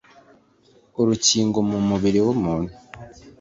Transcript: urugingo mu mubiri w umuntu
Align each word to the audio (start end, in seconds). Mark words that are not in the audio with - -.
urugingo 0.99 1.57
mu 1.69 1.79
mubiri 1.87 2.19
w 2.25 2.29
umuntu 2.35 2.73